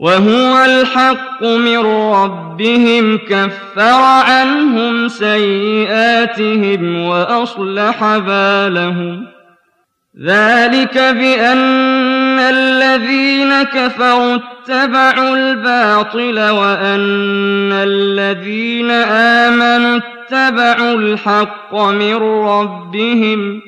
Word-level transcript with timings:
وهو 0.00 0.64
الحق 0.64 1.42
من 1.44 1.78
ربهم 2.14 3.18
كفر 3.28 3.90
عنهم 4.30 5.08
سيئاتهم 5.08 7.00
وأصلح 7.00 8.16
بالهم 8.16 9.26
ذلك 10.26 10.98
بأن 10.98 12.38
الذين 12.38 13.62
كفروا 13.62 14.34
اتبعوا 14.36 15.36
الباطل 15.36 16.38
وأن 16.50 17.72
الذين 17.72 18.90
آمنوا 19.50 19.98
اتبعوا 20.26 20.92
الحق 20.94 21.74
من 21.80 22.14
ربهم 22.46 23.60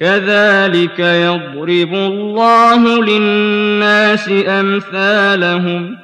كذلك 0.00 0.98
يضرب 0.98 1.94
الله 1.94 3.04
للناس 3.04 4.30
أمثالهم 4.48 5.96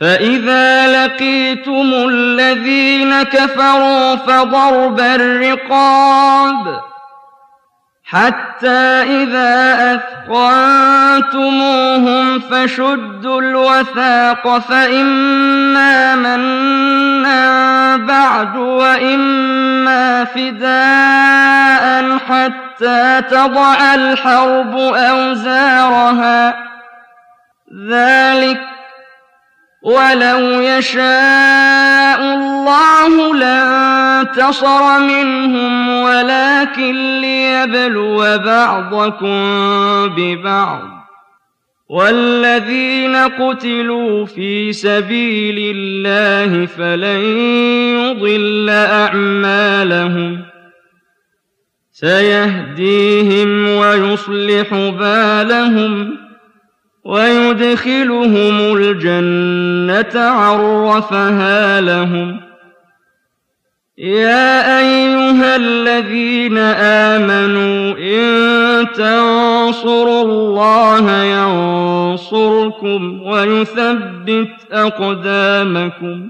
فإذا 0.00 1.04
لقيتم 1.06 1.92
الذين 2.08 3.22
كفروا 3.22 4.14
فضرب 4.16 5.00
الرقاب 5.00 6.80
حتى 8.04 9.02
إذا 9.22 9.50
أثقنتموهم 10.30 12.40
فشدوا 12.40 13.40
الوثاق 13.40 14.58
فإما 14.58 16.16
منا 16.16 17.96
بعد 17.96 18.56
وإما 18.56 20.24
فداء 20.24 22.18
حتى 22.18 22.63
حتى 22.88 23.26
تضع 23.36 23.94
الحرب 23.94 24.76
أوزارها 24.78 26.56
ذلك 27.88 28.60
ولو 29.82 30.60
يشاء 30.60 32.20
الله 32.34 33.34
لانتصر 33.36 34.98
منهم 34.98 35.88
ولكن 35.88 37.20
ليبلو 37.20 38.16
بعضكم 38.38 39.40
ببعض 40.08 40.80
والذين 41.90 43.16
قتلوا 43.16 44.26
في 44.26 44.72
سبيل 44.72 45.74
الله 45.76 46.66
فلن 46.66 47.20
يضل 47.88 48.70
أعمالهم 48.70 50.53
سيهديهم 51.96 53.68
ويصلح 53.76 54.74
بالهم 54.74 56.16
ويدخلهم 57.04 58.76
الجنة 58.76 60.22
عرفها 60.24 61.80
لهم 61.80 62.40
يا 63.98 64.78
أيها 64.80 65.56
الذين 65.56 66.58
آمنوا 67.28 67.94
إن 67.98 68.24
تنصروا 68.92 70.22
الله 70.22 71.12
ينصركم 71.24 73.22
ويثبت 73.22 74.50
أقدامكم 74.72 76.28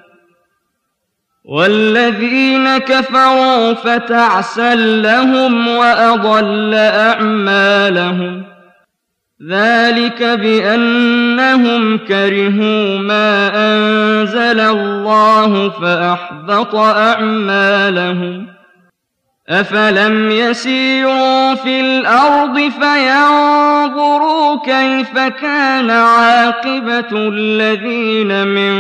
والذين 1.44 2.78
كفروا 2.78 3.72
فتعسا 3.75 4.75
لهم 4.75 5.69
وأضل 5.69 6.71
أعمالهم 6.75 8.43
ذلك 9.50 10.22
بأنهم 10.22 11.99
كرهوا 11.99 12.99
ما 12.99 13.50
أنزل 13.54 14.60
الله 14.60 15.69
فأحبط 15.71 16.75
أعمالهم 16.75 18.47
أفلم 19.49 20.31
يسيروا 20.31 21.54
في 21.54 21.81
الأرض 21.81 22.59
فينظروا 22.59 24.56
كيف 24.65 25.19
كان 25.19 25.91
عاقبة 25.91 27.10
الذين 27.15 28.47
من 28.47 28.72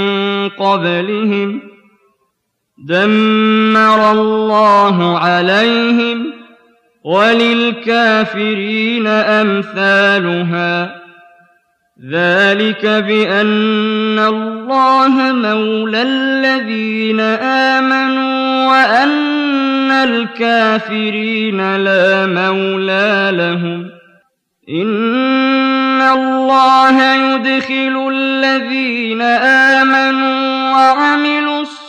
قبلهم 0.48 1.60
ۖ 1.70 1.73
دمر 2.78 4.10
الله 4.12 5.18
عليهم 5.18 6.26
وللكافرين 7.04 9.06
أمثالها 9.06 11.00
ذلك 12.10 12.86
بأن 12.86 14.18
الله 14.18 15.08
مولى 15.32 16.02
الذين 16.02 17.20
آمنوا 17.70 18.34
وأن 18.66 19.90
الكافرين 19.90 21.76
لا 21.76 22.26
مولى 22.26 23.30
لهم 23.34 23.90
إن 24.82 26.00
الله 26.00 27.14
يدخل 27.14 28.08
الذين 28.14 29.22
آمنوا 29.42 30.50
وعملوا 30.72 31.43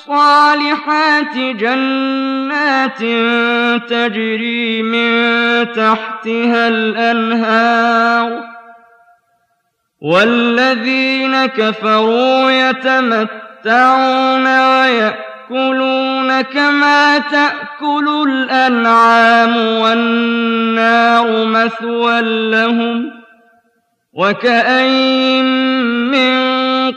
الصالحات 0.05 1.33
جنات 1.37 2.99
تجري 3.89 4.81
من 4.81 5.11
تحتها 5.71 6.67
الأنهار 6.67 8.39
والذين 10.01 11.45
كفروا 11.45 12.51
يتمتعون 12.51 14.45
ويأكلون 14.61 16.41
كما 16.41 17.17
تأكل 17.17 18.25
الأنعام 18.29 19.57
والنار 19.57 21.45
مثوى 21.45 22.49
لهم 22.51 23.11
وكأين 24.15 25.45
من 26.11 26.54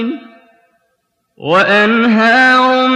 وأنهار 1.37 2.87
من 2.87 2.95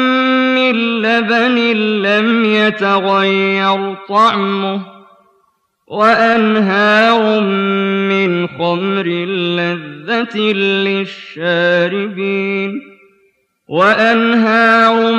لبن 1.01 1.55
لم 2.01 2.45
يتغير 2.45 3.95
طعمه 4.09 4.98
وأنهار 5.89 7.41
من 7.43 8.47
خمر 8.47 9.07
لذة 9.57 10.37
للشاربين 10.37 12.81
وأنهار 13.67 15.13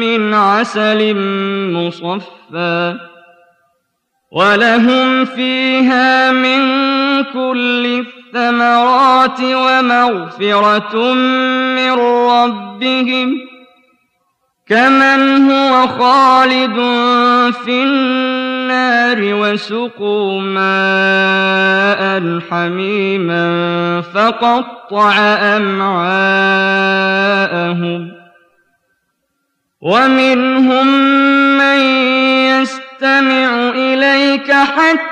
من 0.00 0.34
عسل 0.34 1.14
مصفى 1.76 2.94
ولهم 4.32 5.24
فيها 5.24 6.32
من 6.32 6.60
كل 7.24 7.86
الثمرات 8.34 9.40
ومغفرة 9.42 11.12
من 11.78 11.92
ربهم 12.24 13.34
ۖ 13.48 13.51
كمن 14.68 15.50
هو 15.50 15.86
خالد 15.88 16.74
في 17.64 17.82
النار 17.82 19.18
وسقوا 19.22 20.40
ماء 20.40 22.40
حميما 22.50 23.50
فقطع 24.14 25.18
أمعاءهم 25.56 28.08
ومنهم 29.80 30.86
من 31.58 31.80
يستمع 32.60 33.70
إليك 33.74 34.52
حتى 34.52 35.11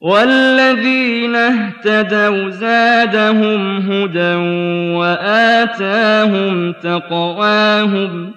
والذين 0.00 1.36
اهتدوا 1.36 2.50
زادهم 2.50 3.76
هدى 3.92 4.34
وآتاهم 4.98 6.72
تقواهم 6.72 8.32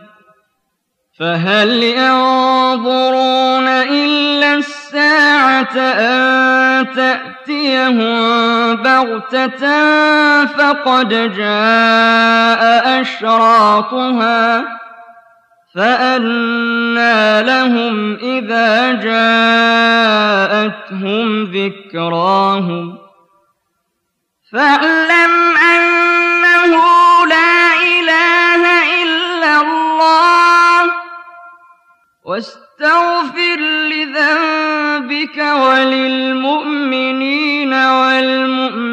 فهل 1.20 1.84
ينظرون 1.84 3.68
إلا 3.68 4.54
الساعة 4.56 5.78
أن 5.80 6.86
تأتيهم 6.96 8.20
بغتة 8.76 9.70
فقد 10.46 11.10
جاء 11.38 13.02
أشراطها 13.02 14.64
فأنى 15.76 17.44
لهم 17.44 18.16
إذا 18.16 18.94
جاءتهم 18.94 21.44
ذكراهم 21.44 22.98
فاعلم 24.52 25.58
أنه 25.78 26.76
لا 27.30 27.74
إله 27.82 28.62
إلا 29.04 29.62
الله 29.62 30.92
واستغفر 32.26 33.60
لذنبك 33.90 35.38
وللمؤمنين 35.38 37.74
والمؤمنين 37.74 38.93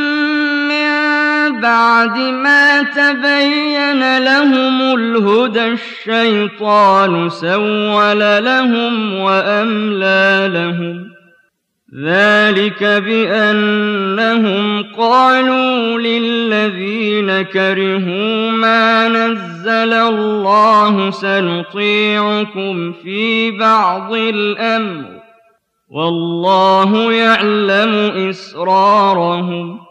بعد 1.61 2.17
ما 2.17 2.81
تبين 2.83 4.17
لهم 4.23 4.81
الهدى 4.97 5.65
الشيطان 5.67 7.29
سول 7.29 8.19
لهم 8.45 9.19
وأملى 9.19 10.49
لهم 10.53 11.11
ذلك 12.05 12.83
بأنهم 12.83 14.83
قالوا 14.97 15.97
للذين 15.97 17.41
كرهوا 17.41 18.51
ما 18.51 19.07
نزل 19.07 19.93
الله 19.93 21.09
سنطيعكم 21.11 22.93
في 23.03 23.51
بعض 23.51 24.13
الأمر 24.13 25.03
والله 25.89 27.13
يعلم 27.13 27.93
إسرارهم 28.29 29.90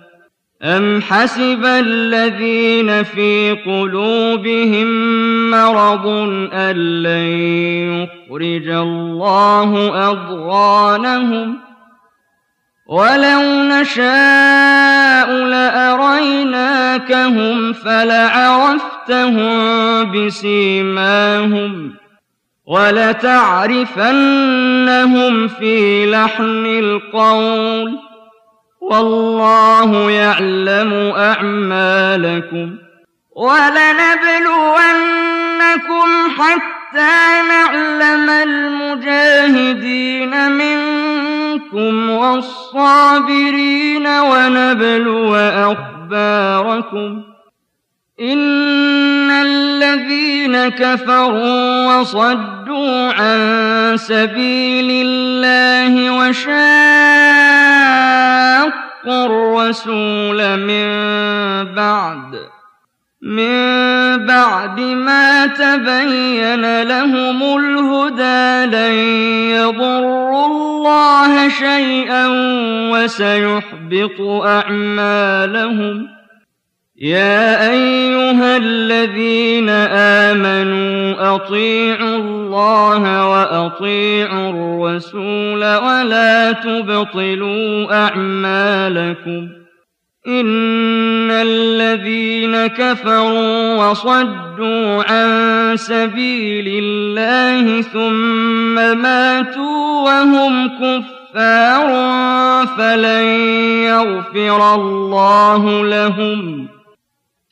أَمْ 0.63 1.01
حَسِبَ 1.01 1.65
الَّذِينَ 1.65 3.03
فِي 3.03 3.57
قُلُوبِهِم 3.65 4.87
مَّرَضٌ 5.51 6.07
أَن 6.53 7.01
لَّن 7.03 7.27
يُخْرِجَ 7.27 8.67
اللَّهُ 8.69 9.71
أَضْغَانَهُمْ 10.11 11.57
وَلَوْ 12.87 13.41
نَشَاءُ 13.71 15.31
لَأَرَيْنَاكَهُمْ 15.33 17.73
فَلَعَرَفْتَهُم 17.73 19.55
بِسِيمَاهُمْ 20.11 21.93
وَلَتَعْرِفَنَّهُمْ 22.67 25.47
فِي 25.47 26.05
لَحْنِ 26.11 26.65
الْقَوْلِ 26.65 28.10
والله 28.91 30.11
يعلم 30.11 31.11
أعمالكم 31.15 32.67
ولنبلونكم 33.35 33.79
حتى 36.37 37.19
نعلم 37.49 38.29
المجاهدين 38.29 40.51
منكم 40.51 42.09
والصابرين 42.09 44.07
ونبلو 44.07 45.35
أخباركم 45.35 47.21
إن 48.21 49.31
الذين 49.31 50.67
كفروا 50.69 51.95
وصدوا 51.95 53.11
عن 53.13 53.39
سبيل 53.97 55.01
الله 55.05 56.17
وشاءوا 56.19 57.50
واتقوا 59.05 59.25
الرسول 59.61 60.57
من 60.59 60.83
بعد 61.75 62.39
من 63.21 64.25
بعد 64.25 64.79
ما 64.79 65.45
تبين 65.45 66.81
لهم 66.83 67.39
الهدى 67.41 68.65
لن 68.77 68.93
يضروا 69.59 70.45
الله 70.45 71.49
شيئا 71.49 72.27
وسيحبط 72.91 74.21
أعمالهم 74.45 76.07
يا 77.01 77.69
أيها 77.71 78.57
الذين 78.57 79.69
آمنوا 79.89 81.35
أطيعوا 81.35 82.10
الله 82.61 83.29
وأطيعوا 83.31 84.49
الرسول 84.49 85.63
ولا 85.75 86.51
تبطلوا 86.51 87.93
أعمالكم 88.05 89.47
إن 90.27 91.31
الذين 91.31 92.67
كفروا 92.67 93.75
وصدوا 93.85 95.11
عن 95.11 95.29
سبيل 95.77 96.83
الله 96.83 97.81
ثم 97.81 98.97
ماتوا 98.97 100.01
وهم 100.05 100.67
كفار 100.67 101.87
فلن 102.77 103.25
يغفر 103.85 104.75
الله 104.75 105.85
لهم 105.85 106.67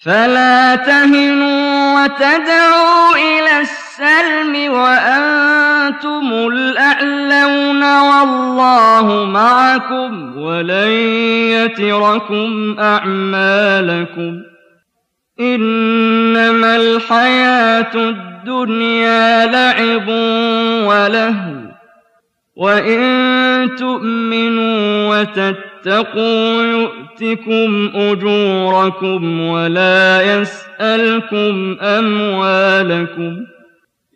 فلا 0.06 0.76
تهنوا 0.76 2.04
وتدعوا 2.04 3.16
إلى 3.16 3.62
السبيل 3.62 3.89
السلم 4.00 4.74
وأنتم 4.74 6.48
الأعلون 6.54 7.84
والله 8.00 9.26
معكم 9.30 10.38
ولن 10.38 10.90
يتركم 11.54 12.76
أعمالكم 12.80 14.42
إنما 15.40 16.76
الحياة 16.76 17.96
الدنيا 17.96 19.46
لعب 19.46 20.08
ولهو 20.88 21.60
وإن 22.56 23.06
تؤمنوا 23.76 25.08
وتتقوا 25.10 26.64
يؤتكم 26.64 27.92
أجوركم 27.96 29.42
ولا 29.42 30.22
يسألكم 30.40 31.78
أموالكم 31.82 33.38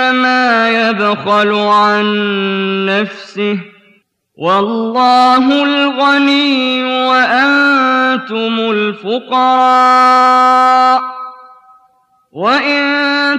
إنما 0.00 0.70
يبخل 0.70 1.52
عن 1.54 2.04
نفسه 2.86 3.58
والله 4.36 5.64
الغني 5.64 6.84
وأنتم 6.84 8.54
الفقراء 8.70 11.02
وإن 12.32 12.82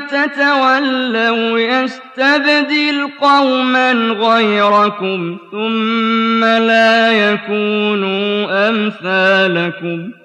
تتولوا 0.07 1.59
يستبدل 1.59 3.09
قوما 3.21 3.91
غيركم 4.19 5.37
ثم 5.51 6.45
لا 6.45 7.11
يكونوا 7.31 8.69
أمثالكم 8.69 10.11
ۖ 10.17 10.20